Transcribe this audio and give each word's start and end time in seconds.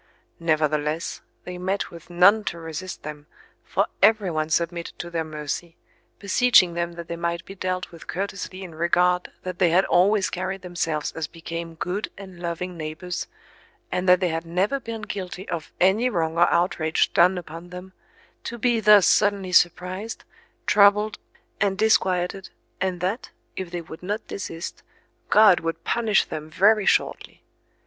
Nevertheless, 0.39 1.21
they 1.43 1.59
met 1.59 1.91
with 1.91 2.09
none 2.09 2.43
to 2.45 2.57
resist 2.57 3.03
them, 3.03 3.27
for 3.63 3.85
everyone 4.01 4.49
submitted 4.49 4.97
to 4.97 5.11
their 5.11 5.23
mercy, 5.23 5.77
beseeching 6.17 6.73
them 6.73 6.93
that 6.93 7.07
they 7.07 7.15
might 7.15 7.45
be 7.45 7.53
dealt 7.53 7.91
with 7.91 8.07
courteously 8.07 8.63
in 8.63 8.73
regard 8.73 9.31
that 9.43 9.59
they 9.59 9.69
had 9.69 9.85
always 9.85 10.31
carried 10.31 10.63
themselves 10.63 11.11
as 11.11 11.27
became 11.27 11.75
good 11.75 12.09
and 12.17 12.39
loving 12.39 12.75
neighbours, 12.75 13.27
and 13.91 14.09
that 14.09 14.21
they 14.21 14.29
had 14.29 14.43
never 14.43 14.79
been 14.79 15.03
guilty 15.03 15.47
of 15.49 15.71
any 15.79 16.09
wrong 16.09 16.35
or 16.35 16.51
outrage 16.51 17.13
done 17.13 17.37
upon 17.37 17.69
them, 17.69 17.93
to 18.43 18.57
be 18.57 18.79
thus 18.79 19.05
suddenly 19.05 19.51
surprised, 19.51 20.23
troubled, 20.65 21.19
and 21.59 21.77
disquieted, 21.77 22.49
and 22.81 23.01
that, 23.01 23.29
if 23.55 23.69
they 23.69 23.81
would 23.81 24.01
not 24.01 24.25
desist, 24.25 24.81
God 25.29 25.59
would 25.59 25.83
punish 25.83 26.25
them 26.25 26.49
very 26.49 26.87
shortly. 26.87 27.43